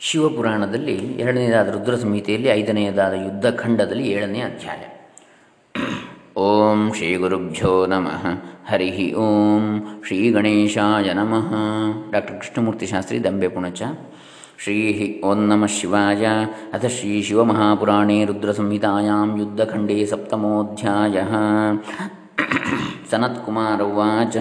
[0.00, 4.84] ಶಿವಪುರಾಣದಲ್ಲಿ ಎರಡನೆಯದಾದ ರುದ್ರ ಸಂಹಿತೆಯಲ್ಲಿ ಐದನೆಯದಾದ ಯುದ್ಧಖಂಡದಲ್ಲಿ ಏಳನೇ ಅಧ್ಯಾಯ.
[6.36, 8.26] ಓಂ ಶ್ರೀ ಗುರುಭ್ಯೋ ನಮಃ.
[8.68, 11.54] ಹರಿ ಓಂ ಶ್ರೀ ಗಣೇಶಾಯ ನಮಃ.
[12.12, 13.82] ಡಾಕ್ಟರ್ ಕೃಷ್ಣಮೂರ್ತಿ ಶಾಸ್ತ್ರಿ ದಂಬೆ ಪುಣಚ.
[14.58, 16.26] ಶ್ರೀ ಓಂ ನಮಃ ಶಿವಾಯ.
[16.72, 21.22] ಅಥ ಶ್ರೀ ಶಿವಮಹಾಪುರಾಣೇ ರುದ್ರಸಂಹಿತಾಯಾಂ ಯುದ್ಧಖಂಡೇ ಸಪ್ತಮೋಧ್ಯಾಯ.
[23.10, 24.36] ಸನತ್ಕುಮಾರ ಉವಾಚ.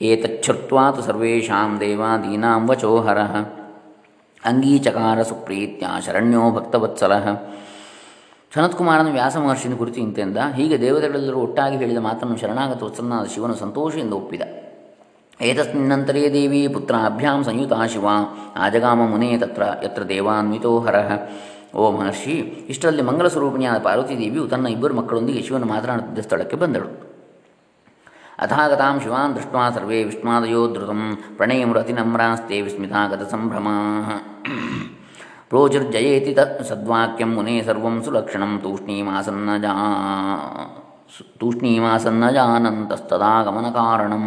[0.00, 3.06] ಏತಚ್ಛ್ರುತ್ವಾತು ಸರ್ವೇಷಾಂ ದೇವಾದೀನಾಂ ವಚೋ
[4.48, 7.26] ಅಂಗೀಚಕಾರ ಸುಪ್ರೀತ್ಯ ಶರಣ್ಯೋ ಭಕ್ತವತ್ಸಲಃ.
[8.54, 14.42] ಸನತ್ಕುಮಾರನ ವ್ಯಾಸ ಮಹರ್ಷಿನ ಕುರಿತು ಇಂತೆಂದ, ಹೀಗೆ ದೇವತೆಗಳೆಲ್ಲರೂ ಒಟ್ಟಾಗಿ ಹೇಳಿದ ಮಾತನ್ನು ಶರಣಾಗತ ವತ್ಸಲನಾದ ಶಿವನು ಸಂತೋಷದಿಂದ ಒಪ್ಪಿದ.
[15.42, 18.06] ಏತಸ್ಮಿನ್ನಂತರೇ ದೇವಿ ಪುತ್ರಾಭ್ಯಾಂ ಸಂಯುತ ಶಿವ,
[18.56, 21.10] ಆಜಗಾಮ ಮುನೇ ತತ್ರ, ಯತ್ರ ದೇವಾನ್ವಿತೋ ಹರಃ.
[21.74, 22.32] ಓ ಮಹರ್ಷಿ,
[22.68, 27.09] ಇಷ್ಟರಲ್ಲಿ ಮಂಗಲ ಸ್ವರೂಪಿಣಿಯಾದ ಪಾರ್ವತಿ ದೇವಿಯು ತನ್ನ ಇಬ್ಬರು ಮಕ್ಕಳೊಂದಿಗೆ ಶಿವನು ಮಾತನಾಡುತ್ತಿದ್ದ ಸ್ಥಳಕ್ಕೆ ಬಂದಳು.
[28.40, 31.00] ಅಥಾಗತಾಂ ಶಿವಾನ್ ದೃಷ್ಟ್ವಾ ಸರ್ವೇ ವಿಷ್ಮಾದಯೋ ಧೃತಂ
[31.36, 33.74] ಪ್ರಣಯಮುರತಿನಮ್ರಾಸ್ತೆ ವಿಸ್ಮಿತಾಗತ ಸಂಭ್ರಮಾ.
[35.48, 39.50] ಪ್ರೋಚುರ್ಜಯೇತಿ ತ ಸದ್ವಾಕ್ಯಂ ಮುನೇ ಸರ್ವಂ ಸುಲಕ್ಷಣಂ ತೂಷ್ಣೀಮಾಸನ್ನ
[41.18, 44.24] ಜಾ ತೂಷ್ಣೀಮಾಸನ್ನ ಜಾನಂತಸ್ತದಾಗಮನ ಕಾರಣಂ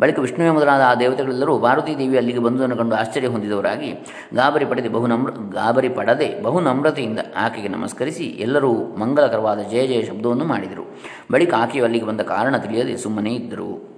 [0.00, 3.92] ಬಳಿಕ ವಿಷ್ಣುವೆ ಮೊದಲಾದ ಆ ದೇವತೆಗಳೆಲ್ಲರೂ ಪಾರ್ವತೀ ದೇವಿ ಅಲ್ಲಿಗೆ ಬಂದುದನ್ನು ಕಂಡು ಆಶ್ಚರ್ಯ ಹೊಂದಿದವರಾಗಿ
[4.34, 10.44] ಗಾಬರಿ ಪಡೆದೆ ಬಹು ನಮ್ರ ಗಾಬರಿ ಪಡದೆ ಬಹು ನಮ್ರತೆಯಿಂದ ಆಕೆಗೆ ನಮಸ್ಕರಿಸಿ ಎಲ್ಲರೂ ಮಂಗಲಕರವಾದ ಜಯ ಜಯ ಶಬ್ದವನ್ನು
[10.44, 10.84] ಮಾಡಿದರು.
[11.32, 13.96] ಬಳಿಕ ಆಕೆಯು ಅಲ್ಲಿಗೆ ಬಂದ ಕಾರಣ ತಿಳಿಯದೆ ಸುಮ್ಮನೆ ಇದ್ದರು.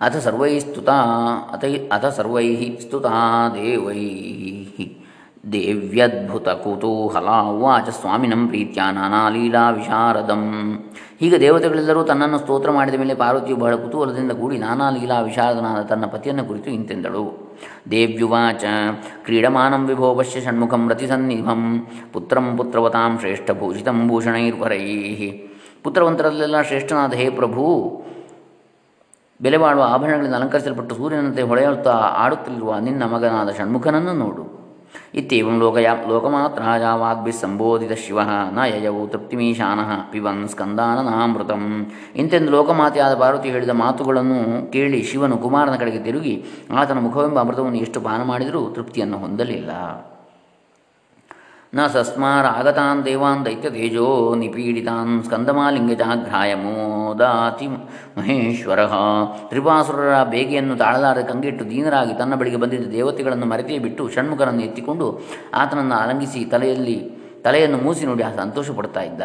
[0.00, 0.90] ಅಥ ಸರ್ವೈ ಸ್ತುತ
[1.52, 3.06] ಅಥ ಅಥ ಸರ್ವೈ ಸ್ತುತ
[3.54, 4.04] ದೇವೈ
[5.52, 10.72] ದೇವ್ಯದ್ಭುತ ಕುತೂಹಲ ಉವಾಚ ಸ್ವಾಮಿನಂ ಪ್ರೀತ್ಯ ನಾನಾಲೀಲಾ ವಿಶಾರದಂ.
[11.20, 16.44] ಹೀಗೆ ದೇವತೆಗಳೆಲ್ಲರೂ ತನ್ನನ್ನು ಸ್ತೋತ್ರ ಮಾಡಿದ ಮೇಲೆ ಪಾರ್ವತಿಯು ಬಹಳ ಕುತೂಹಲದಿಂದ ಕೂಡಿ ನಾನಾ ಲೀಲಾ ವಿಶಾರದನಾದ ತನ್ನ ಪತಿಯನ್ನು
[16.44, 17.54] ಕುರಿತು ಇಂತೆಂದಳು.
[17.90, 18.64] ದೇವ್ಯುವಾಚ,
[19.24, 25.30] ಕ್ರೀಡಮಾನಂ ವಿಭೋ ಪಶ್ಯ ಷಣ್ಮುಖಂ ರತಿಸನ್ನಿಭಂ ಪುತ್ರಂ ಪುತ್ರವತಾಂ ಶ್ರೇಷ್ಠಭೂಷಿತಂ ಭೂಷಣೈರ್ವರೈ.
[25.82, 27.62] ಪುತ್ರವಂತರಲ್ಲೆಲ್ಲ ಶ್ರೇಷ್ಠನಾದ ಹೇ ಪ್ರಭು
[29.40, 34.63] ಬೆಲೆ ಬಾಳುವ ಆಭರಣಗಳಿಂದ ಅಲಂಕರಿಸಲ್ಪಟ್ಟು ಸೂರ್ಯನಂತೆ ಹೊಳೆಯುತ್ತಾ ಆಡುತ್ತಿರುವ ನಿನ್ನ ಮಗನಾದ ಷಣ್ಮುಖನನ್ನು ನೋಡು.
[35.14, 38.20] ಇತ್ಯಂ ಲೋಕಯ ಲೋಕಮಾತ್ರಾಯ ವಾಗ್ಭಿಸ್ ಸಂಬೋಧಿತ ಶಿವ
[38.52, 41.86] ನ ಯಯವು ತೃಪ್ತಿಮೀಶಾನಃ ಪಿಬನ್ ಸ್ಕಂದಾನನಾಮೃತಂ
[42.16, 48.22] ಇಂತೆಂದು ಲೋಕಮಾತೆಯಾದ ಪಾರ್ವತಿ ಹೇಳಿದ ಮಾತುಗಳನ್ನು ಕೇಳಿ ಶಿವನು ಕುಮಾರನ ಕಡೆಗೆ ತಿರುಗಿ, ಆತನ ಮುಖವೆಂಬ ಅಮೃತವನ್ನು ಎಷ್ಟು ಪಾನ
[48.22, 49.70] ಮಾಡಿದರೂ ತೃಪ್ತಿಯನ್ನು ಹೊಂದಲಿಲ್ಲ.
[51.76, 54.08] ನ ಸಸ್ಮಾರಾಗತಾನ್ ದೇವಾನ್ ದೈತ್ಯತೇಜೋ
[54.42, 57.66] ನಿಪೀಡಿತಾನ್ ಸ್ಕಂದಮಾಲಿಂಗಜಾಘ್ರಾಯ ಮೋದಾತಿ
[58.18, 58.80] ಮಹೇಶ್ವರ.
[59.50, 65.08] ತ್ರಿಪಾಸುರರ ಬೇಗೆಯನ್ನು ತಾಳಲಾರದ ಕಂಗೆಟ್ಟು ದೀನರಾಗಿ ತನ್ನ ಬಳಿಗೆ ಬಂದಿದ್ದ ದೇವತೆಗಳನ್ನು ಮರೆತೇ ಬಿಟ್ಟು ಷಣ್ಮುಖರನ್ನು ಎತ್ತಿಕೊಂಡು
[65.62, 66.98] ಆತನನ್ನು ಅಲಂಗಿಸಿ ತಲೆಯಲ್ಲಿ
[67.46, 69.22] ತಲೆಯನ್ನು ಮೂಸಿ ನೋಡಿ ಸಂತೋಷ ಪಡ್ತಾ ಇದ್ದ.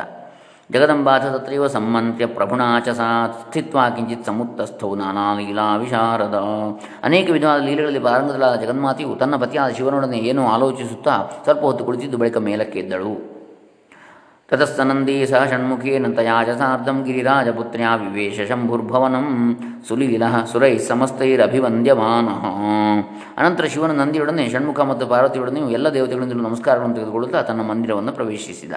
[0.74, 3.08] ಜಗದಂಬಾಥ ತತ್ರೈವ ಸಮ್ಮಂತ್ಯ ಪ್ರಭುಣಾಚ ಸಾ
[3.38, 6.38] ಸ್ಥಿತ್ವಾ ಕಿಂಚಿತ್ ಸಮುತ್ತಸ್ಥೌ ನಾನಾ ಲೀಲಾ ವಿಶಾರದ
[7.08, 11.16] ಅನೇಕ ವಿಧವಾದ ಲೀಲೆಗಳಲ್ಲಿ ಪಾರಂಗದಲಾದ ಜಗನ್ಮಾತೆಯು ತನ್ನ ಪತಿಯಾದ ಶಿವನೊಡನೆ ಏನೋ ಆಲೋಚಿಸುತ್ತಾ
[11.46, 13.14] ಸ್ವಲ್ಪ ಹೊತ್ತು ಕುಳಿತಿದ್ದು ಬಳಿಕ ಮೇಲಕ್ಕೆ ಎದ್ದಳು
[14.50, 19.28] ತತಸ್ತನಂದಿ ಸಹ ಷಣ್ಮುಖೇ ತಯಾ ಚ ಸಾರ್ಧಂ ಗಿರಿರಾಜಪುತ್ರ್ಯಾ ವಿವೇಶ ಶಂಭುರ್ಭವನಂ
[19.88, 22.30] ಸುಲೀಲ ಸುರೈ ಸಮಸ್ತೈರಭಿವಂದ್ಯಮಾನ.
[23.40, 28.74] ಅನಂತರ ಶಿವನ ನಂದಿಯೊಡನೆ ಷಣ್ಮುಖ ಮತ್ತು ಪಾರ್ವತಿಯೊಡನೆಯೂ ಎಲ್ಲ ದೇವತೆಗಳಿಂದಲೂ ನಮಸ್ಕಾರವನ್ನು ತೆಗೆದುಕೊಳ್ಳುತ್ತಾ ತನ್ನ ಮಂದಿರವನ್ನು ಪ್ರವೇಶಿಸಿದ.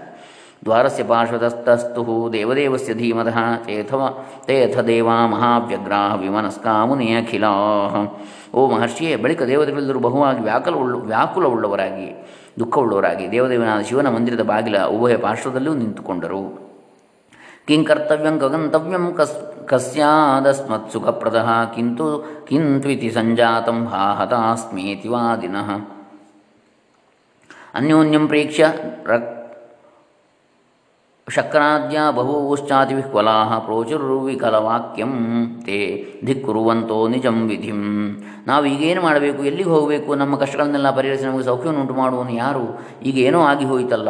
[0.64, 4.02] ದ್ವಾರಸ್ಯ ಪಾರ್ಶ್ವತಸ್ತಸ್ತು ದೇವದೇವಸ್ಯ ಧೀಮತಃ ತೇಥವ
[4.46, 7.94] ತೇಥ ದೇವಾ ಮಹಾವ್ಯಗ್ರಾ ವಿಮನಸ್ಕಾ ಮುನಿ ಅಖಿಲಾಹ
[8.54, 12.08] ಓ ಮಹರ್ಷಿಯೇ, ಬಳಿಕ ದೇವತೆಗಳೆಲ್ಲರೂ ಬಹುವಾಗಿ ವ್ಯಾಕುಲವುಳ್ಳ ವ್ಯಾಕುಲವುಳ್ಳವರಾಗಿ
[12.58, 16.42] ದುಃಖವುಳ್ಳವರಾಗಿ ದೇವದೇವನಾದ ಶಿವನ ಮಂದಿರದ ಬಾಗಿಲ ಉಭಯ ಪಾರ್ಶ್ವದಲ್ಲೂ ನಿಂತುಕೊಂಡರು.
[17.66, 19.36] ಕಿಂ ಕರ್ತವ್ಯಂ ಗಗಂತವ್ಯಂ ಕಸ್
[19.66, 21.40] ಕಸ್ಯಾದಸ್ಮತ್ ಸುಖಪ್ರದ
[21.74, 22.06] ಕಿಂತು
[22.48, 25.70] ಕಿಂತ್ವಿತಿ ಸಂಜಾತಂ ಹಾ ಹತಾಸ್ಮೇತಿ ವಾದಿನಃ.
[27.74, 28.64] ಅನ್ಯೋನ್ಯಂ ಪ್ರೇಕ್ಷ್ಯ
[29.06, 29.30] ರಕ್
[31.34, 35.12] ಶಕ್ರಾದ್ಯ ಬಹೂಶ್ಚಾತಿ ವಿಹ್ವಲಾ ಪ್ರೋಚುರ್ವಿಕಲವಾಕ್ಯಂ
[35.66, 37.80] ತೇ ಧಿಕ್ಕುರುವಂತೋ ನಿಜಂ ವಿಧಿಂ.
[38.46, 39.44] ನಾವು ಈಗೇನು ಮಾಡಬೇಕು?
[39.44, 40.14] ಎಲ್ಲಿಗೆ ಹೋಗಬೇಕು?
[40.14, 42.80] ನಮ್ಮ ಕಷ್ಟಗಳನ್ನೆಲ್ಲ ಪರಿಹರಿಸಿ ನಮಗೆ ಸೌಖ್ಯವನ್ನು ಉಂಟು ಮಾಡುವನು ಯಾರು?
[43.02, 44.08] ಈಗ ಏನೋ ಆಗಿ ಹೋಯಿತಲ್ಲ?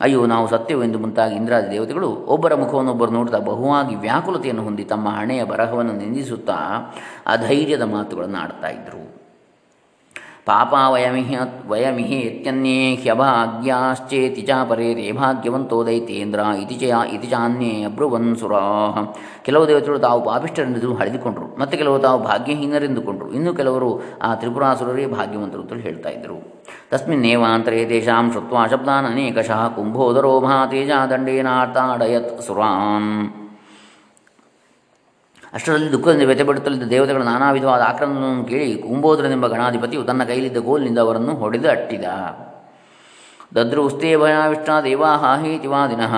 [0.00, 5.92] ಅಯ್ಯೋ, ನಾವು ಸತ್ಯವೆಂದು ಮುಂತಾಗಿ ಇಂದ್ರಾದಿ ದೇವತೆಗಳು ಒಬ್ಬರ ಮುಖವನ್ನೊಬ್ಬರು ನೋಡುತ್ತಾ ಬಹುವಾಗಿ ವ್ಯಾಕುಲತೆಯನ್ನು ಹೊಂದಿ ತಮ್ಮ ಹಣೆಯ ಬರಹವನ್ನು
[5.92, 6.58] ನಿಂದಿಸುತ್ತಾ
[7.26, 9.25] ಅಧೈರ್ಯದ ಮಾತುಗಳನ್ನು ಆಡ್ತಾ ಇದ್ದರು
[10.48, 10.74] ಪಾಪ
[11.68, 19.02] ವಯಮಿಹಿ ಇತ್ಯನ್ಯೇ ಹ್ಯಭಾಗ್ಯಾಶ್ಚೇತಿ ಚ ಪರೇ ತೇ ಭಾಗ್ಯವಂತೋ ದೈತೇಂದ್ರ ಇತಿ ಚ ಇತಿ ಚಾನ್ಯೇ ಅಬ್ರುವನ್ ಸುರಾಹ.
[19.44, 23.32] ಕೆಲವು ದೇವತೆಗಳು ತಾವು ಪಾಪಿಷ್ಠರೆಂದು ಹಳೆದುಕೊಂಡರು ಮತ್ತು ಕೆಲವು ತಾವು ಭಾಗ್ಯಹೀನರೆಂದುಕೊಂಡರು.
[23.32, 23.90] ಇನ್ನು ಕೆಲವರು
[24.22, 26.38] ಆ ತ್ರಿಪುರಾಸುರರೇ ಭಾಗ್ಯವಂತರು ಅಂತ ಹೇಳ್ತಾ ಇದ್ದರು.
[26.90, 33.45] ತಸ್ಮಿನ್ನೇವಾಂತರೇ ತೇಷಾಂ ಶ್ರುತ್ವಾ ಶಬ್ದಾನ್ ಅನೇಕಶಃ ಕುಂಭೋದರೋ ಮಹಾತೇಜ ದಂಡೇನಾರ್ತಾಡಯತ್ ಸುರಾನ್.
[35.56, 41.68] ಅಷ್ಟರಲ್ಲಿ ದುಃಖದಿಂದ ವ್ಯಥೆಪಡುತ್ತಲಿದ್ದ ದೇವತೆಗಳ ನಾನಾ ವಿಧವಾದ ಆಕ್ರಮಣವನ್ನು ಕೇಳಿ ಕುಂಬೋದರನೆಂಬ ಗಣಾಧಿಪತಿಯು ತನ್ನ ಕೈಲಿದ್ದ ಗೋಲಿನಿಂದ ಅವರನ್ನು ಹೊಡೆದು
[41.70, 42.04] ಅಟ್ಟಿದ.
[43.54, 46.14] ದದ್ರೌಸ್ತೆ ಭಯಾವಿಷ್ಟ ದೇವಾ ಹೇತಿ ವಾದಿನಃ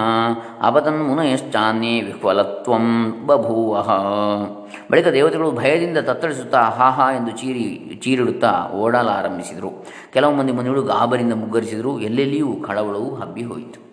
[0.63, 3.83] ಅಪತನ್ ಮುನಯಶ್ಚಾನ್ಯೇ ವಿಹ್ವಲತ್ವಂ ಬಭೂವ.
[4.91, 9.87] ಬಳಿಕ ದೇವತೆಗಳು ಭಯದಿಂದ ತತ್ತರಿಸುತ್ತಾ ಹಾಹಾ ಎಂದು ಚೀರಿ, ಚೀರಿಡುತ್ತಾ ಓಡಲಾರಂಭಿಸಿದರು.
[10.13, 12.01] ಕೆಲವು ಮಂದಿ ಮುನಿಗಳು ಗಾಬರಿಂದ ಮುಗ್ಗರಿಸಿದರು.
[12.01, 13.88] ಎಲ್ಲೆಲ್ಲಿಯೂ ಕಳವಳವು ಹಬ್ಬಿ ಹೋಯಿತು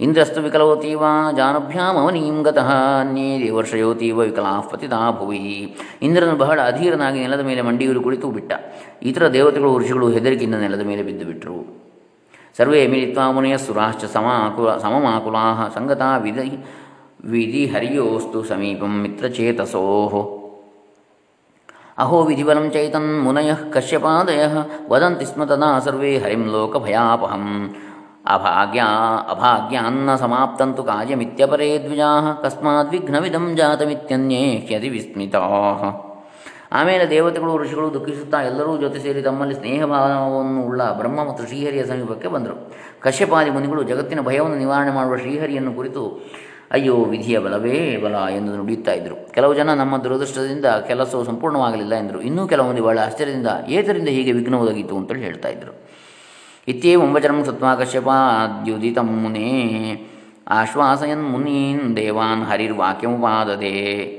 [0.00, 1.02] ಇಂದ್ರಸ್ತು ವಿಕಲೋತೀವ,
[1.36, 2.70] ಜಾನುಭ್ಯಾಮವನೀಂ ಗತಃ,
[3.00, 5.76] ಅನ್ಯೇ ದೇವರ್ಷಯೋತೀವ ವಿಕಲಾಃ ಪತಿತಾ ಭುವಿ.
[6.02, 8.52] ಇಂದ್ರನು ಬಹಳ ಅಧೀರನಾಗಿ ನೆಲದ ಮೇಲೆ ಮಂಡಿಯೂರು ಕುಳಿತು ಬಿಟ್ಟ.
[9.02, 11.86] ಇತರ ದೇವತೆಗಳು, ಋಷಿಗಳು ಹೆದರಿಕೆಯಿಂದ ನೆಲದ ಮೇಲೆ ಬಿದ್ದು ಬಿಟ್ಟರು
[12.58, 16.66] ಸರ್ವೇ ಮಿಲಿತ್ವಾ ಮುನಿಯಸ್ಸುರಾಶ್ಚ ಸಮಾಕುಲ ಸಮಮಾಕುಲಾ ಸಂಗತಾ ವಿಧಿ
[17.24, 19.82] ವಿಧಿ ಹರಿಯೋಸ್ತು ಸಮೀಪಂ ಮಿತ್ರಚೇತಸೋ.
[21.98, 24.42] ಅಹೋ ವಿಧಿಬಲಂ ಚೈತನ್ ಮುನಯ ಕಶ್ಯಪಾದಯ,
[24.88, 27.74] ವದಂತಿ ಸ್ಮ ತದಾ ಸರ್ವೇ ಹರಿಂ ಲೋಕಭಯಾಪಹಂ.
[28.26, 28.82] ಅಭಾಗ್ಯ,
[29.30, 35.38] ಅಭಾಗ್ಯಾನ್ನ ಸಮಾಪ್ತಂತು ಕಾರ್ಯಮಿತ್ಯಪರೇ ದ್ವಿಜಾ, ಕಸ್ಮಾತ್ ವಿಘ್ನವಿದಂ ಜಾತಮಿತ್ಯನ್ಯೇ ಹ್ಯತಿ ವಿಸ್ಮಿತಾ.
[36.72, 42.72] ಆಮೇಲೆ ದೇವತೆಗಳು, ಋಷಿಗಳು ದುಃಖಿಸುತ್ತಾ ಎಲ್ಲರೂ ಜೊತೆ ಸೇರಿ ತಮ್ಮಲ್ಲಿ ಸ್ನೇಹಭಾವವನ್ನು ಉಳ್ಳ ಬ್ರಹ್ಮ ಮತ್ತು ಶ್ರೀಹರಿಯ ಸಮೀಪಕ್ಕೆ ಬಂದರು.
[43.00, 46.30] ಕಶ್ಯಪಾದಿ ಮುನಿಗಳು ಜಗತ್ತಿನ ಭಯವನ್ನು ನಿವಾರಣೆ ಮಾಡುವ ಶ್ರೀಹರಿಯನ್ನು ಕುರಿತು,
[46.70, 49.32] ಅಯ್ಯೋ, ವಿಧಿಯ ಬಲವೇ ಬಲ ಎಂದು ನುಡಿಯುತ್ತಾ ಇದ್ದರು.
[49.32, 52.20] ಕೆಲವು ಜನ ನಮ್ಮ ದುರದೃಷ್ಟದಿಂದ ಕೆಲಸವು ಸಂಪೂರ್ಣವಾಗಲಿಲ್ಲ ಎಂದರು.
[52.20, 54.96] ಇನ್ನೂ ಕೆಲವು ಬಹಳ ಆಶ್ಚರ್ಯದಿಂದ, ಏತರಿಂದ ಹೀಗೆ ವಿಘ್ನ ಒದಗಿತು?
[54.96, 56.05] ಅಂತೇಳಿ ಹೇಳ್ತಾ ಇದ್ದರು.
[56.68, 59.50] ಇತ್ಯೇವಂ ವಚನಂ ಸತ್ವಾ ಕಶ್ಯಪಾದ್ಯುದಿತಂ ಮುನೇ
[60.48, 63.72] ಆಶ್ವಾಸಯನ್ ಮುನೀನ್ ದೇವಾನ್ ಹರಿರ್ವಾಕ್ಯಮುಪಾದದೆ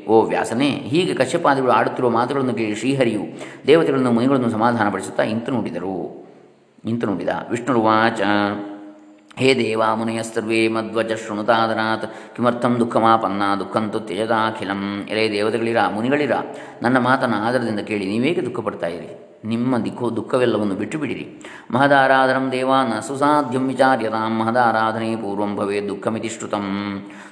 [0.05, 3.23] ಓ ವ್ಯಾಸನೇ ಹೀಗೆ ಕಶ್ಯಪಾದಿಗಳು ಆಡುತ್ತಿರುವ ಮಾತುಗಳನ್ನು ಕೇಳಿ ಶ್ರೀಹರಿಯು
[3.67, 6.25] ದೇವತೆಗಳನ್ನು, ಮುನಿಗಳನ್ನು ಸಮಾಧಾನಪಡಿಸುತ್ತಾ ಇಂತು ನುಡಿದರು
[6.85, 8.21] ಇಂತು ನುಡಿದ ವಿಷ್ಣುರುವಾಚ.
[9.39, 15.07] ಹೇ ದೇವಾ ಮುನಯಸ್ತರ್ವೇ ಮಧ್ವಜ ಶೃಣುತಾದರಾತ್ ಕಿಮರ್ಥಂ ದುಃಖಮಾಪನ್ನ ದುಃಖಂತು ತ್ಯಜದಾಖಿಲಂ.
[15.09, 16.31] ಎಲೆ ದೇವತೆಗಳಿರ, ಮುನಿಗಳಿರ,
[16.81, 19.39] ನನ್ನ ಮಾತನ್ನು ಆದರದಿಂದ ಕೇಳಿ ನೀವೇಕೆ ದುಃಖಪಡ್ತಾ ಇರಿ?
[19.45, 21.27] ನಿಮ್ಮ ದಿಕ್ಕು ದುಃಖವೆಲ್ಲವನ್ನು ಬಿಟ್ಟು ಬಿಡಿರಿ
[21.71, 24.39] ಮಹದಾರಾಧನಂ ದೇವಾನ ಸುಸಾಧ್ಯಂ ವಿಚಾರ್ಯತಾಂ.
[24.39, 26.65] ಮಹದಾರಾಧನೆ ಪೂರ್ವಂ ಭವೇ ದುಃಖಮಿತಿ ಶ್ರುತಂ.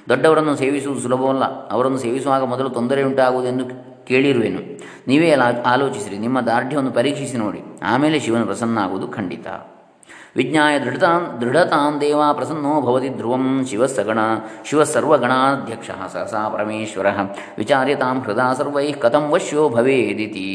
[0.08, 1.68] ದೊಡ್ಡವರನ್ನು ಸೇವಿಸುವುದು ಸುಲಭವಲ್ಲ.
[1.68, 3.64] ಅವರನ್ನು ಸೇವಿಸುವಾಗ ಮೊದಲು ತೊಂದರೆ ಉಂಟಾಗುವುದೆಂದು
[4.06, 4.60] ಕೇಳಿರುವೆನು.
[5.08, 5.30] ನೀವೇ
[5.66, 6.18] ಆಲೋಚಿಸಿರಿ.
[6.18, 7.60] ನಿಮ್ಮ ದಾರ್ಢ್ಯವನ್ನು ಪರೀಕ್ಷಿಸಿ ನೋಡಿ.
[7.82, 9.46] ಆಮೇಲೆ ಶಿವನು ಪ್ರಸನ್ನ ಆಗುವುದು ಖಂಡಿತ.
[10.36, 14.18] ವಿಜ್ಞಾಯ ದೃಢತಾನ್ ದೃಢತಾನ್ ದೇವಾ ಪ್ರಸನ್ನೋ ಭವತಿ ಧ್ರುವಂ ಶಿವಸಗಣ
[14.64, 17.06] ಶಿವಸರ್ವಗಣಾಧ್ಯಕ್ಷ ಸಹಸಾ ಪರಮೇಶ್ವರ
[17.58, 20.48] ವಿಚಾರ್ಯತಾಂ ಹೃದಾ ಸರ್ವೈ ಕಥಂ ವಶ್ಯೋ ಭವೇದಿತಿ.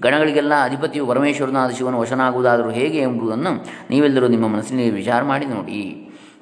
[0.00, 3.52] ಗಣಗಳಿಗೆಲ್ಲ ಅಧಿಪತಿಯು ಪರಮೇಶ್ವರನಾದ ಶಿವನು ವಶನಾಗುವುದಾದರೂ ಹೇಗೆ ಎಂಬುದನ್ನು
[3.90, 5.82] ನೀವೆಲ್ಲರೂ ನಿಮ್ಮ ಮನಸ್ಸಿನಲ್ಲಿ ವಿಚಾರ ಮಾಡಿ ನೋಡಿ.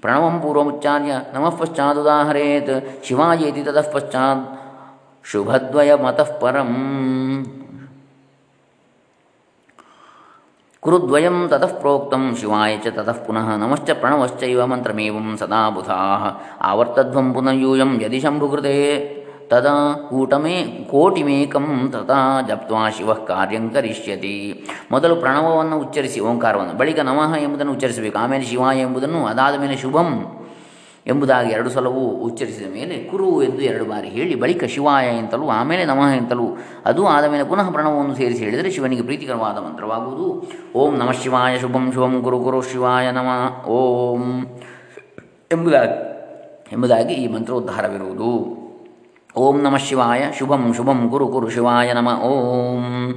[0.01, 4.45] ಪ್ರಣವಂ ಪೂರ್ವಮುಚ್ಚಾರ್ಯ ನಮಃ ಪಶ್ಚಾದುದಾಹರೇತ್ ಶಿವಾಯೇತಿ ತತಃ ಪಶ್ಚಾತ್
[5.25, 6.71] ಶುಭದ್ವಯ ಮತಃ ಪರಂ.
[10.83, 16.23] ಕುರುದ್ವಯಂ ತತಃ ಪ್ರೋಕ್ತಂ ಶಿವಾಯ ಚ ತತಃ ಪುನಃ ನಮಶ್ಚ ಪ್ರಣವಶ್ಚೈವ ಮಂತ್ರಮೇವಂ ಸದಾ ಬುಧಾಃ
[16.61, 18.75] ಆವರ್ತಧ್ವಂ ಪುನಯೂಯಂ ಯದಿ ಶಂಭುಕೃತೆ
[19.51, 19.75] ತದಾ
[20.09, 20.57] ಕೂಟಮೇ
[20.91, 24.35] ಕೋಟಿಮೇಕಂ ತಥಾ ಜಪ್ತ್ವಾ ಶಿವ ಕಾರ್ಯಂ ಕರಿಷ್ಯತಿ
[24.93, 30.11] ಮೊದಲು ಪ್ರಣವವನ್ನು ಉಚ್ಚರಿಸಿ, ಓಂಕಾರವನ್ನು, ಬಳಿಕ ನಮಃ ಎಂಬುದನ್ನು ಉಚ್ಚರಿಸಬೇಕು, ಆಮೇಲೆ ಶಿವಾಯ ಎಂಬುದನ್ನು ಅದಾದ ಮೇಲೆ ಶುಭಂ.
[31.09, 36.17] ಎಂಬುದಾಗಿ ಎರಡು ಸಲವೂ ಉಚ್ಚರಿಸಿದ ಮೇಲೆ ಕುರು ಎಂದು ಎರಡು ಬಾರಿ ಹೇಳಿ, ಬಳಿಕ ಶಿವಾಯ ಎಂತಲೂ, ಆಮೇಲೆ ನಮಃ
[36.17, 40.53] ಎಂತಲೂ, ಅದು ಆದ ಮೇಲೆ ಪುನಃ ಪ್ರಣವವನ್ನು ಸೇರಿಸಿ ಹೇಳಿದರೆ ಶಿವನಿಗೆ ಪ್ರೀತಿಕರವಾದ ಮಂತ್ರವಾಗುವುದು.
[40.75, 44.47] ಓಂ ನಮಃ ಶಿವಾಯ, ಶುಭಂ ಶುಭಂ, ಕುರು ಕುರು ಶಿವಾಯ ನಮಃ, ಓಂ
[45.53, 46.09] ಎಂಬುದಾಗಿ
[46.73, 48.59] ಎಂಬುದಾಗಿ ಈ ಮಂತ್ರೋದ್ಧಾರವಿರುವುದು.
[49.37, 53.15] ಓಂ ನಮಃ ಶಿವಾಯ, ಶುಭಂ ಶುಭಂ, ಕುರು ಕುರು ಶಿವಾಯ ನಮ, ಓಂ.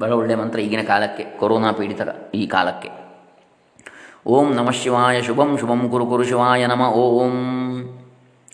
[0.00, 3.07] ಬಹಳ ಒಳ್ಳೆಯ ಮಂತ್ರ ಈಗಿನ ಕಾಲಕ್ಕೆ, ಕೊರೋನಾ ಪೀಡಿತರ ಈ ಕಾಲಕ್ಕೆ.
[4.30, 6.82] ಓಂ ನಮಃ ಶಿವಾಯ ಶುಭಂ ಶುಭಂ ಕುರು ಕುರು ಶಿವಾಯ ನಮ.
[6.82, 7.88] ಓಂ.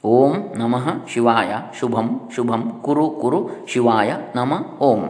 [0.05, 4.53] ಓಂ ನಮಃ ಶಿವಾಯ ಶುಭಂ ಶುಭಂ ಕುರು ಕುರು ಶಿವಾಯ ನಮ.
[4.81, 5.03] ಓಂ.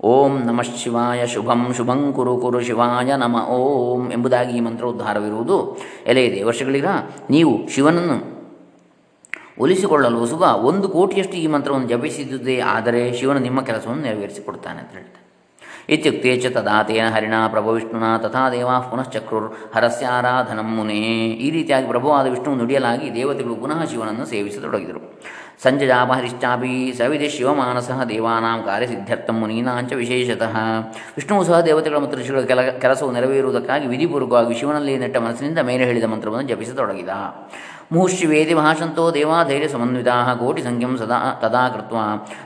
[0.00, 3.36] ಓಂ ನಮಃ ಶಿವಾಯ ಶುಭಂ ಶುಭಂ ಕುರು ಕುರು ಶಿವಾಯ ನಮ.
[3.48, 5.76] ಓಂ ಎಂಬುದಾಗಿ ಈ ಮಂತ್ರ ಉದ್ಧಾರವಿರುವುದು
[6.06, 6.86] ಎಲೆ ವರ್ಷಗಳಿಗ
[7.30, 8.36] ನೀವು ಶಿವನನ್ನು
[9.58, 15.25] ಒಲಿಸಿಕೊಳ್ಳಲು ಸುಗ ಒಂದು ಕೋಟಿಯಷ್ಟು ಈ ಮಂತ್ರವನ್ನು ಜಪಿಸಿದ್ದುದೇ ಆದರೆ ಶಿವನು ನಿಮ್ಮ ಕೆಲಸವನ್ನು ನೆರವೇರಿಸಿಕೊಡ್ತಾನೆ ಅಂತ ಹೇಳ್ತಾನೆ
[15.88, 21.00] ಇತ್ಯುಕ್ತೆ ಚ ತದಾ ತೇನ ಹರಿಣ ಪ್ರಭು ವಿಷ್ಣುನ ತಥಾ ದೇವಾ ಪುನಶ್ಚಕ್ರುರ್ ಹರಸ್ಯಾರಾಧನಂ ಮುನೇ
[21.46, 25.02] ಈ ರೀತಿಯಾಗಿ ಪ್ರಭುವಾದ ವಿಷ್ಣು ನುಡಿಯಲಾಗಿ ದೇವತೆಗಳು ಪುನಃ ಶಿವನನ್ನು ಸೇವಿಸತೊಡಗಿದರು.
[25.62, 30.56] ಸಂಜಜಾಪಹರಿಶ್ಚಾಪಿ ಸವಿಧಿ ಶಿವಮಾನಸ ದೇವಾನಾಂ ಕಾರ್ಯಸಿದ್ಧರ್ಥಂ ಮುನೀನಾಂಚ ವಿಶೇಷತಃ.
[31.16, 36.48] ವಿಷ್ಣುವು ಸಹ ದೇವತೆಗಳ ಮತ್ತು ಋಷಿಗಳ ಕೆಲ, ಕೆಲಸವು ನೆರವೇರುವುದಕ್ಕಾಗಿ ವಿಧಿಪೂರ್ವಕವಾಗಿ ಶಿವನಲ್ಲಿ ನೆಟ್ಟ ಮನಸ್ಸಿನಿಂದ ಮೇಲೆ ಹೇಳಿದ ಮಂತ್ರವನ್ನು
[36.48, 37.08] ಜಪಿಸತೊಡಗಿದ.
[37.92, 41.98] ಮುಹುಶಿವೇದಿ ಮಹಾಶಂತೋ ದೇವಾ ಧೈರ್ಯ ಸಮನ್ವಿತಾ ಕೋಟಿ ಸಂಖ್ಯಂ ಸದಾ, ತದಾ ಕೃತ್ವ.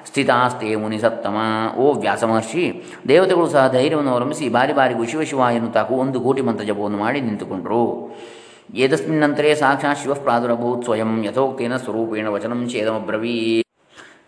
[0.08, 1.36] ಸ್ಥಿತಾಸ್ತೆ ಮುನಿ ಸಪ್ತಮ
[1.82, 2.64] ಓ ವ್ಯಾಸ ಮಹರ್ಷಿ,
[3.08, 7.82] ದೇವತೆಗಳು ಸಹ ಧೈರ್ಯವನ್ನು ಅವಲಂಬಿಸಿ ಬಾರಿ ಬಾರಿಗೂ ಶಿವ ಶಿವ ಎನ್ನುತ್ತಾಕು ಒಂದು ಕೋಟಿ ಮಂತ್ರ ಜಪವನ್ನು ಮಾಡಿ ನಿಂತುಕೊಂಡರು.
[8.84, 13.62] ಏತಸ್ಮಿನ್ನಂತರೇ ಸಾಕ್ಷಾತ್ ಶಿವ ಪ್ರಾದುರಭೂತ್ ಸ್ವಯಂ ಯಥೋಕ್ತೇನ ಸ್ವರೂಪೇಣ ವಚನಂ ಛೇದಮಬ್ರವೀ.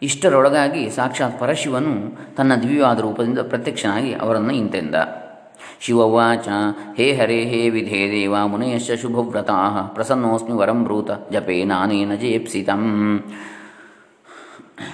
[0.03, 1.93] ಇಷ್ಟರೊಳಗಾಗಿ ಸಾಕ್ಷಾತ್ ಪರಶಿವನು
[2.37, 4.95] ತನ್ನ ದಿವ್ಯವಾದ ರೂಪದಿಂದ ಪ್ರತ್ಯಕ್ಷನಾಗಿ ಅವರನ್ನು ಇಂತೆಂದ.
[5.85, 6.49] ಶಿವವಾಚ
[6.97, 9.57] ಹೇ ಹರೆ ಹೇ ವಿಧೇ ದೇವ ಮುನಯಶ್ಚ ಶುಭವ್ರತಾ.
[9.95, 12.83] ಪ್ರಸನ್ನೋಸ್ಮಿ ವರಂ ಬ್ರೂತ, ಜಪೇ ನಾನೇನ ಜೇಪ್ಸಿತಂ.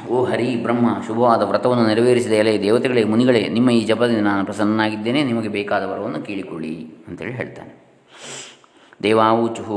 [0.09, 5.49] ಓ ಹರಿ ಬ್ರಹ್ಮ, ಶುಭವಾದ ವ್ರತವನ್ನು ನೆರವೇರಿಸಿದ ಎಲೆ ದೇವತೆಗಳೇ, ಮುನಿಗಳೇ, ನಿಮ್ಮ ಈ ಜಪದಿಂದ ನಾನು ಪ್ರಸನ್ನನಾಗಿದ್ದೇನೆ, ನಿಮಗೆ
[5.49, 6.75] ಬೇಕಾದ ವರವನ್ನು ಕೇಳಿಕೊಳ್ಳಿ
[7.09, 7.73] ಅಂತೇಳಿ ಹೇಳ್ತಾನೆ.
[9.03, 9.77] ದೇವಾವುಚು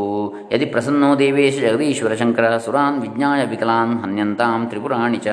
[0.51, 5.27] ಯದಿ ಪ್ರಸನ್ನೋ ದೇವೇಶ ಜಗದೀಶ್ವರ ಶಂಕರ ಸುರಾನ್ ವಿಜ್ಞಾಯ ವಿಕಲಾನ್ ಹನ್ಯಂತಾಂ ತ್ರಿಪುರಾಣಿ ಚ.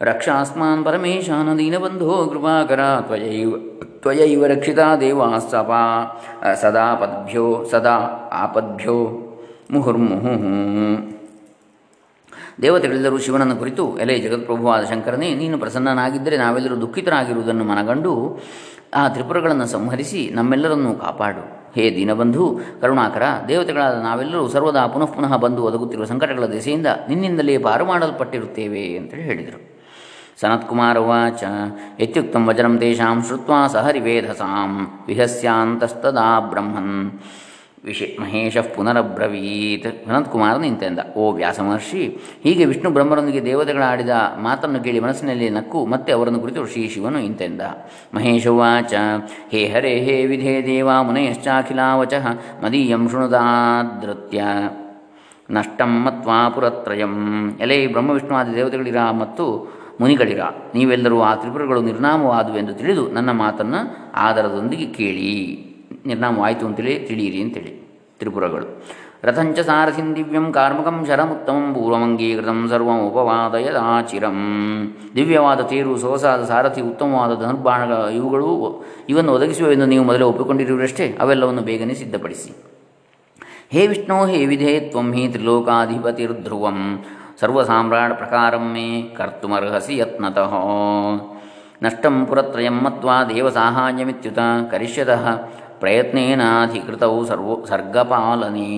[0.00, 5.82] ರಕ್ಷಾಸ್ಮಾನ್ ಪರಮೇಶಾನ ದೀನಬಂಧೋ ಕೃಪಾಕರ, ತ್ವಯೈವ ತ್ವಯೈವ ರಕ್ಷಿತಾ ದೇವಾ ಸಪಾ
[6.54, 7.94] ಸದಾ ಪದ್ಭ್ಯೋ, ಸದಾ
[8.32, 8.96] ಆಪದ್ಭ್ಯೋ,
[9.70, 10.32] ಮುಹುರ್ಮುಹು.
[12.62, 18.40] ದೇವತೆಗಳೆಲ್ಲರೂ ಶಿವನನ್ನು ಕುರಿತು, ಎಲೆ ಜಗತ್ಪ್ರಭುವಾದ ಶಂಕರನೇ, ನೀನು ಪ್ರಸನ್ನನಾಗಿದ್ದರೆ ನಾವೆಲ್ಲರೂ ದುಃಖಿತರಾಗಿರುವುದನ್ನು ಮನಗಂಡು
[18.94, 21.72] ಆ ತ್ರಿಪುರಗಳನ್ನು ಸಂಹರಿಸಿ ನಮ್ಮೆಲ್ಲರನ್ನೂ ಕಾಪಾಡು.
[21.74, 28.96] ಹೇ ದೀನಬಂಧು, ಕರುಣಾಕರ, ದೇವತೆಗಳಾದ ನಾವೆಲ್ಲರೂ ಸರ್ವದಾ ಪುನಃ ಪುನಃ ಬಂದು ಒದಗುತ್ತಿರುವ ಸಂಕಟಗಳ ದೆಸೆಯಿಂದ ನಿನ್ನಿಂದಲೇ ಪಾರು ಮಾಡಲ್ಪಟ್ಟಿರುತ್ತೇವೆ
[28.96, 29.75] ಅಂತೇಳಿ ಹೇಳಿದರು.
[30.40, 31.44] ಸನತ್ಕುಮಾರ ಉವಾಚ
[32.00, 34.72] ಯತ್ಯುಕ್ತಂ ವಚನಂ ತೇಷಾಂ ಶ್ರುತ್ವಾ ಸಹರಿವೇಧಸಾಂ
[35.08, 36.96] ವಿಹಸ್ಯಾಂತಸ್ತದಾ ಬ್ರಹ್ಮನ್
[37.86, 42.02] ವಿಶೇ ಮಹೇಶ ಪುನರಬ್ರವೀತ್ ಸನತ್ಕುಮಾರ ನಿಂತೆಂದ ಓ ವ್ಯಾಸ ಮಹರ್ಷಿ
[42.44, 47.62] ಹೀಗೆ ವಿಷ್ಣು ಬ್ರಹ್ಮರೊಂದಿಗೆ ದೇವತೆಗಳ ಆಡಿದ ಮಾತನ್ನು ಕೇಳಿ ಮನಸ್ಸಿನಲ್ಲಿ ನಕ್ಕು, ಮತ್ತೆ ಅವರನ್ನು ಕುರಿತು ಶ್ರೀ ಶಿವನು ಇಂತೆಂದ
[48.14, 48.94] ಮಹೇಶ ಉವಾಚ,
[49.52, 52.14] ಹೇ ಹರೆ, ಹೇ ವಿಧೇ ದೇವಾ, ಮುನಯಶ್ಚಾಖಿಲಾವಚ,
[52.64, 54.42] ಮದೀಯಂ ಶೃಣುದಾದೃತ್ಯ
[55.50, 57.16] ನಷ್ಟಂ ಮತ್ವಾ ಪುರತ್ರಯಂ.
[57.60, 59.46] ಎಲೆ ಬ್ರಹ್ಮವಿಷ್ಣುವಾದ ದೇವತೆಗಳಿರ ಮತ್ತು
[60.00, 60.42] ಮುನಿಗಳಿರ
[60.74, 63.80] ನೀವೆಲ್ಲರೂ ಆ ತ್ರಿಪುರಗಳು ನಿರ್ನಾಮವಾದುವೆಂದು ತಿಳಿದು ನನ್ನ ಮಾತನ್ನು
[64.14, 65.30] ಆಧಾರದೊಂದಿಗೆ ಕೇಳಿ.
[66.06, 67.72] ನಿರ್ನಾಮವಾಯಿತು ಅಂತೇಳಿ ತಿಳಿಯಿರಿ ಅಂತೇಳಿ
[68.18, 68.66] ತ್ರಿಪುರಗಳು.
[69.24, 74.38] ರಥಂಚ ಸಾರಥಿಂ ದಿವ್ಯಂ ಕಾರ್ಮಕಂ ಶರಮುತ್ತಮಂ ಪೂರ್ವಮಂಗೀಕೃತಂ ಸರ್ವಂ ಉಪವಾದಯದಾಚಿರಂ
[75.16, 78.50] ದಿವ್ಯವಾದ ತೇರು, ಸೊಗಸಾದ ಸಾರಥಿ, ಉತ್ತಮವಾದ ಧನುರ್ಬಾಣಗಳ ಇವುಗಳು
[79.08, 82.50] ಇವನ್ನು ಒದಗಿಸುವೆಂದು ನೀವು ಮೊದಲೇ ಒಪ್ಪಿಕೊಂಡಿರುವಷ್ಟೇ ಅವೆಲ್ಲವನ್ನು ಬೇಗನೆ ಸಿದ್ಧಪಡಿಸಿ.
[83.72, 86.80] ಹೇ ವಿಷ್ಣು, ಹೇ ವಿಧೇ, ತ್ವಂ ಹಿ ತ್ರಿಲೋಕಾಧಿಪತಿರ್ಧ್ರುವಂ.
[87.40, 88.86] ಸರ್ವಸಾಮ್ರಾಟ್ ಪ್ರಕಾರಂ ಮೇ
[89.18, 90.52] ಕರ್ತುಮರ್ಹಸಿ ಯತ್ನತಃ.
[91.84, 94.40] ನಷ್ಟಂ ಪುರತ್ರಯಂ ಮತ್ವಾ ದೇವಸಾಹಾಯಮಿತ್ಯುತ
[94.72, 95.24] ಕರಿಷ್ಯತಃ
[95.80, 98.70] ಪ್ರಯತ್ನೇನಾಧಿಕೃತವು ಸರ್ವೋ ಸರ್ಗಪಾಲನೆ.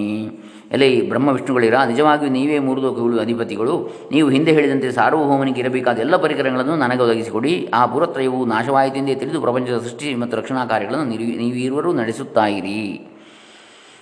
[0.76, 3.74] ಎಲೆ ಬ್ರಹ್ಮ ವಿಷ್ಣುಗಳಿರ ನಿಜವಾಗಿಯೂ ನೀವೇ ಮೂರು ಲೋಕಗಳು ಅಧಿಪತಿಗಳು,
[4.14, 7.52] ನೀವು ಹಿಂದೆ ಹೇಳಿದಂತೆ ಸಾರ್ವಭೌಮನಿಗೆ ಇರಬೇಕಾದ ಎಲ್ಲ ಪರಿಕರಗಳನ್ನು ನನಗೆ ಒದಗಿಸಿಕೊಡಿ.
[7.78, 11.06] ಆ ಪುರತ್ರಯವು ನಾಶವಾಯಿತೆಂದೇ ತಿಳಿದು ಪ್ರಪಂಚದ ಸೃಷ್ಟಿ ಮತ್ತು ರಕ್ಷಣಾ ಕಾರ್ಯಗಳನ್ನು
[11.44, 12.82] ನೀವೀರುವರು ನಡೆಸುತ್ತಾಯಿರಿ.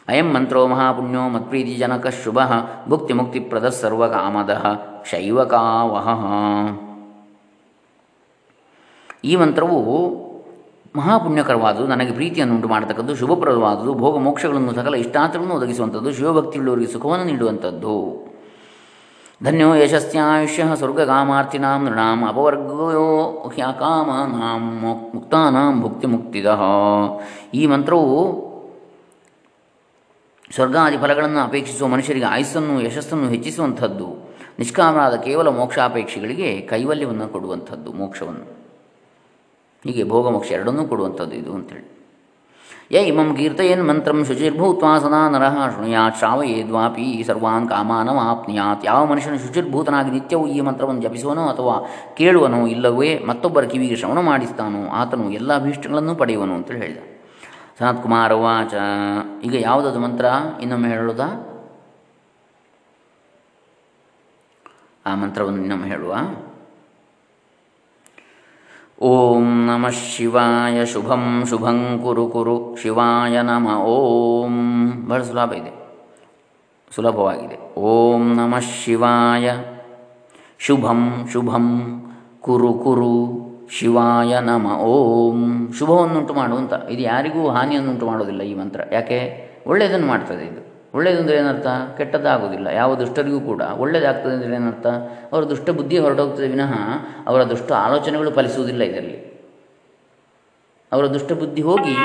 [0.08, 2.38] ಅಯಂ ಮಂತ್ರೋ ಮಹಾಪುಣ್ಯೋ ಮತ್ಪ್ರೀತಿಜನಕ ಶುಭ
[2.88, 4.52] ಭುಕ್ತಿ ಮುಕ್ತಿಪ್ರದ ಸರ್ವಕಾಮದ
[5.10, 6.08] ಶೈವಕಾವಹ
[9.24, 9.78] ಈ ಮಂತ್ರವು
[10.98, 17.96] ಮಹಾಪುಣ್ಯಕರವಾದುದು ನನಗೆ ಪ್ರೀತಿಯನ್ನು ಉಂಟು ಮಾಡತಕ್ಕದ್ದು ಶುಭಪ್ರದವಾದುದು ಭೋಗ ಮೋಕ್ಷಗಳನ್ನು ಸಕಲ ಇಷ್ಟಾತ್ರವನ್ನು ಒದಗಿಸುವಂಥದ್ದು, ಶಿವಭಕ್ತಿಯುಳ್ಳವರಿಗೆ ಸುಖವನ್ನು ನೀಡುವಂಥದ್ದು.
[19.44, 22.86] ಧನ್ಯೋ ಯಶಸ್ಯಾಯುಷ್ಯ ಸ್ವರ್ಗಕಾಮಾರ್ಥಿನಾಂ ನೃಣಾಂ ಅಪವರ್ಗೋ
[23.56, 24.62] ಹ್ಯಾಕಾಮಾನಾಂ
[25.14, 26.46] ಮುಕ್ತಾನಾಂ ಭುಕ್ತಿ ಮುಕ್ತಿದ
[27.54, 28.06] ಈ ಮಂತ್ರವು
[30.50, 34.34] ಸ್ವರ್ಗಾದಿ ಫಲಗಳನ್ನು ಅಪೇಕ್ಷಿಸುವ ಮನುಷ್ಯರಿಗೆ ಆಯಸ್ಸನ್ನು, ಯಶಸ್ಸನ್ನು ಹೆಚ್ಚಿಸುವಂಥದ್ದು.
[34.58, 38.56] ನಿಷ್ಕಾಮರಾದ ಕೇವಲ ಮೋಕ್ಷಾಪೇಕ್ಷಿಗಳಿಗೆ ಕೈವಲ್ಯವನ್ನು ಕೊಡುವಂಥದ್ದು, ಮೋಕ್ಷವನ್ನು.
[39.84, 41.96] ಹೀಗೆ ಭೋಗ ಮೋಕ್ಷ ಎರಡನ್ನೂ ಕೊಡುವಂಥದ್ದು ಇದು ಅಂತೇಳಿ.
[42.90, 48.86] ಯ ಇಮಂ ಕೀರ್ತಯನ್ ಮಂತ್ರಂ ಶುಚಿರ್ಭೂತ್ವಾ ಸದಾ ನರಹ ಶೃಣುಯಾತ್ ಶ್ರಾವಯೇದ್ವಾಪಿ ಸರ್ವಾನ್ ಕಾಮಾನಮಾಪ್ನಿಯಾತ್.
[48.86, 51.86] ಯಾವ ಮನುಷ್ಯನು ಶುಚಿರ್ಭೂತನಾಗಿ ನಿತ್ಯವೂ ಈ ಮಂತ್ರವನ್ನು ಜಪಿಸುವನೋ ಅಥವಾ
[52.16, 57.15] ಕೇಳುವನೋ ಇಲ್ಲವೇ ಮತ್ತೊಬ್ಬರ ಕಿವಿಗೆ ಶ್ರವಣ ಮಾಡಿಸ್ತಾನೋ ಆತನು ಎಲ್ಲ ಅಭೀಷ್ಟಗಳನ್ನು ಪಡೆಯುವನು ಅಂತೇಳಿ ಹೇಳಿದ.
[57.78, 58.74] ಸನತ್ ಕುಮಾರ ವಾಚ
[59.44, 60.24] ಈಗ ಯಾವುದದು ಮಂತ್ರ
[60.60, 61.52] ಇನ್ನೊಮ್ಮೆ ಹೇಳುವುದಾ
[65.06, 66.16] ಆ ಮಂತ್ರವನ್ನು ಇನ್ನೊಮ್ಮೆ ಹೇಳುವ.
[69.00, 74.92] ಓಂ ನಮಃ ಶಿವಾಯ ಶುಭಂ ಶುಭಂ ಕುರು ಕುರು ಶಿವಾಯ ನಮ ಓಂ.
[75.08, 75.72] ಬಹಳ ಸುಲಭ ಇದೆ.
[76.94, 77.74] ಸುಲಭವಾಗಿದೆ.
[77.76, 79.56] ಓಂ ನಮಃ ಶಿವಾಯ
[80.58, 81.66] ಶುಭಂ ಶುಭಂ
[82.40, 85.72] ಕುರು ಕುರು ಶಿವಾಯ ನಮ ಓಂ.
[85.78, 88.80] ಶುಭವನ್ನುಂಟು ಮಾಡುವಂಥ ಇದು ಯಾರಿಗೂ ಹಾನಿಯನ್ನುಂಟು ಮಾಡೋದಿಲ್ಲ ಈ ಮಂತ್ರ.
[88.92, 89.50] ಯಾಕೆ?
[89.66, 90.66] ಒಳ್ಳೆಯದನ್ನು ಮಾಡ್ತದೆ ಇದು.
[90.94, 91.66] ಒಳ್ಳೆಯದಂದ್ರೆ ಏನರ್ಥ?
[91.96, 94.86] ಕೆಟ್ಟದ್ದಾಗೋದಿಲ್ಲ ಯಾವ ದುಷ್ಟರಿಗೂ ಕೂಡ ಒಳ್ಳೆಯದಾಗ್ತದೆ ಅಂದರೆ ಏನರ್ಥ?
[95.32, 96.72] ಅವರ ದುಷ್ಟ ಬುದ್ಧಿ ಹೊರಟೋಗ್ತದೆ ವಿನಃ
[97.26, 99.36] ಅವರ ದುಷ್ಟ ಆಲೋಚನೆಗಳು ಫಲಿಸುವುದಿಲ್ಲ ಇದರಲ್ಲಿ.
[100.92, 101.96] ಅವರ ದುಷ್ಟ ಬುದ್ಧಿ ಹೋಗಿ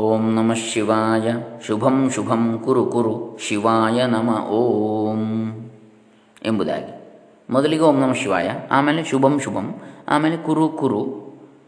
[0.00, 1.32] ಓಂ ನಮಃ ಶಿವಾಯ.
[1.66, 3.38] ಶುಭಂ ಶುಭಂ ಕುರು ಕುರು.
[3.40, 5.20] ಶಿವಾಯ ನಮ ಓಂ.
[6.44, 7.18] ಎಂಬುದಾಗಿ.
[7.50, 9.74] ಮೊದಲಿಗೆ ಓಂ ನಮಃ ಶಿವಾಯ, ಆಮೇಲೆ ಶುಭಂ ಶುಭಂ,
[10.08, 11.02] ಆಮೇಲೆ ಕುರು ಕುರು.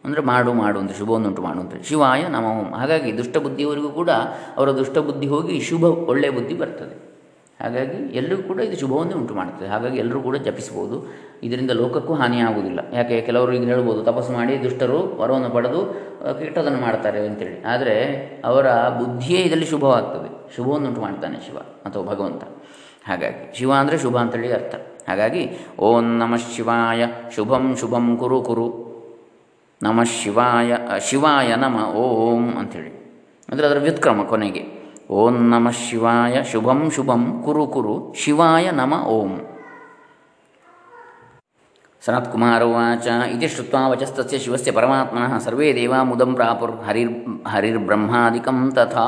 [0.05, 1.75] ಅಂದರೆ ಮಾಡು ಮಾಡು ಅಂತ, ಶುಭವನ್ನುಂಟು ಮಾಡು ಅಂತ.
[1.83, 2.75] ಶಿವಾಯ ನಮ ಓಂ.
[2.75, 4.11] ಹಾಗಾಗಿ ದುಷ್ಟಬುದ್ಧಿಯವರಿಗೂ ಕೂಡ
[4.57, 7.13] ಅವರ ದುಷ್ಟಬುದ್ಧಿ ಹೋಗಿ ಶುಭ ಒಳ್ಳೆಯ ಬುದ್ಧಿ ಬರ್ತದೆ.
[7.61, 9.69] ಹಾಗಾಗಿ ಎಲ್ಲರೂ ಕೂಡ ಇದು ಶುಭವನ್ನೇ ಉಂಟು ಮಾಡುತ್ತದೆ.
[9.69, 12.81] ಹಾಗಾಗಿ ಎಲ್ಲರೂ ಕೂಡ ಜಪಿಸ್ಬೋದು ಇದರಿಂದ ಲೋಕಕ್ಕೂ ಹಾನಿಯಾಗುವುದಿಲ್ಲ.
[12.93, 13.21] ಯಾಕೆ?
[13.21, 15.81] ಕೆಲವರು ಈಗ ಹೇಳ್ಬೋದು, ತಪಸ್ಸು ಮಾಡಿ ದುಷ್ಟರು ವರವನ್ನು ಪಡೆದು
[16.39, 17.63] ಕೆಟ್ಟದನ್ನು ಮಾಡ್ತಾರೆ ಅಂತೇಳಿ.
[17.63, 17.95] ಆದರೆ
[18.45, 18.67] ಅವರ
[18.99, 20.29] ಬುದ್ಧಿಯೇ ಇದರಲ್ಲಿ ಶುಭವಾಗ್ತದೆ.
[20.57, 22.43] ಶುಭವನ್ನುಂಟು ಮಾಡ್ತಾನೆ ಶಿವ ಅಥವಾ ಭಗವಂತ.
[23.09, 24.75] ಹಾಗಾಗಿ ಶಿವ ಅಂದರೆ ಶುಭ ಅಂತೇಳಿ ಅರ್ಥ.
[25.09, 25.43] ಹಾಗಾಗಿ
[25.79, 27.07] ಓಂ ನಮಃ ಶಿವಾಯ,
[27.37, 28.67] ಶುಭಂ ಶುಭಂ ಕುರು ಕುರು.
[29.83, 32.93] ನಮಃ ಶಿವಾಯ ಶಿವಾಯ ನಮ ಓಂ ಅಂಥೇಳಿ
[33.49, 34.63] ಅಂದರೆ ಅದರ ವ್ಯುತ್ಕ್ರಮ ಕೊನೆಗೆ.
[35.11, 39.33] ಓಂ ನಮಃ ಶಿವಾಯ, ಶುಭಂ ಶುಭಂ ಕುರು ಕುರು, ಶಿವಾಯ ನಮ ಓಂ.
[42.05, 47.13] ಸನತ್ಕುಮಾರ ಉಚ ಇತಿ ಶ್ರುತ್ವಾ ವಚಸ್ತಸ್ಯ ಶಿವಸ್ಯ ಪರಮಾತ್ಮನಃ ಸರ್ವೇ ದೇವಾ ಮುದಂ ಪ್ರಾಪುರ್ ಹರಿರ್
[47.53, 49.05] ಹರಿರ್ಬ್ರಹ್ಮಾದಿಕಂ ತಥಾ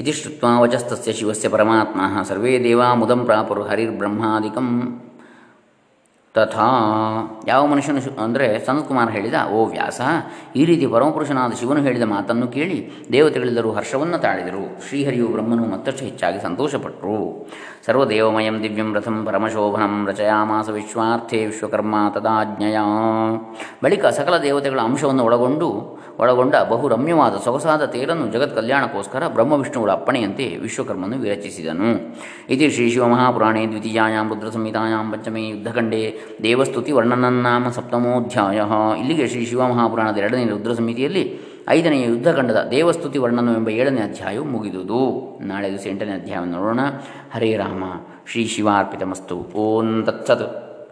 [0.00, 0.50] ಇತಿ ಶ್ರುತ್ವಾ
[1.20, 4.68] ಶಿವಸ್ಯ ಪರಮಾತ್ಮನಃ ಸರ್ವೇ ದೇವಾ ಮುದಂ ಪ್ರಾಪುರ್ ಹರಿರ್ಬ್ರಹ್ಮಾದಿಕಂ
[6.34, 6.66] ತಥಾ
[7.48, 10.00] ಯಾವ ಮನುಷ್ಯನು ಅಂದರೆ ಸನತ್ಕುಮಾರ್ ಹೇಳಿದ, ಓ ವ್ಯಾಸ,
[10.60, 12.78] ಈ ರೀತಿ ಪರಮಪುರುಷನಾದ ಶಿವನು ಹೇಳಿದ ಮಾತನ್ನು ಕೇಳಿ
[13.14, 14.62] ದೇವತೆಗಳೆಲ್ಲರೂ ಹರ್ಷವನ್ನು ತಾಳಿದರು.
[14.86, 17.18] ಶ್ರೀಹರಿಯು ಬ್ರಹ್ಮನು ಮತ್ತಷ್ಟು ಹೆಚ್ಚಾಗಿ ಸಂತೋಷಪಟ್ಟರು
[17.86, 22.78] ಸರ್ವದೇವಮಯಂ ದಿವ್ಯಂ ರಥಂ ಪರಮಶೋಭನಂ ರಚಯಾಮಾಸ ವಿಶ್ವಾರ್ಥೇ ವಿಶ್ವಕರ್ಮ ತದಾಜ್ಞೆಯ.
[23.84, 31.16] ಬಳಿಕ ಸಕಲ ದೇವತೆಗಳ ಅಂಶವನ್ನು ಒಳಗೊಂಡು, ಒಳಗೊಂಡ ಬಹು ರಮ್ಯವಾದ ಸೊಗಸಾದ ತೇರನ್ನು ಜಗತ್ ಕಲ್ಯಾಣಕ್ಕೋಸ್ಕರ ಬ್ರಹ್ಮವಿಷ್ಣುಗಳ ಅಪ್ಪಣೆಯಂತೆ ವಿಶ್ವಕರ್ಮನು
[31.16, 32.16] ವಿರಚಿಸಿದನು.
[32.50, 38.60] ಇತಿ ಶ್ರೀ ಶಿವಮಹಾಪುರಾಣೇ ದ್ವಿತೀಯಾಂ ರುದ್ರ ಸಂಹಿತಾಯಾಂ ಪಂಚಮೇ ಯುದ್ಧಖಂಡೇ ದೇವಸ್ತುತಿ ವರ್ಣನನ್ನಾಮ ಸಪ್ತಮೋಧ್ಯಾಯ.
[39.00, 40.72] ಇಲ್ಲಿಗೆ ಶ್ರೀ ಶಿವಮಹಾಪುರಾಣದ ಎರಡನೇ ರುದ್ರ
[41.68, 45.38] ಐದನೆಯ ಯುದ್ಧಖಂಡದ ದೇವಸ್ತುತಿ ವರ್ಣನ ಎಂಬ ಏಳನೇ ಅಧ್ಯಾಯವು ಮುಗಿದುದು.
[45.42, 46.80] ನಾಳೆ ದಿವಸ ಎಂಟನೇ ಅಧ್ಯಾಯವನ್ನು ನೋಡೋಣ.
[47.34, 47.84] ಹರೇ ರಾಮ.
[48.26, 49.36] ಶ್ರೀ ಶಿವಾರ್ಪಿತಮಸ್ತು.
[49.36, 50.71] ಓಂ ತತ್ಸತ್.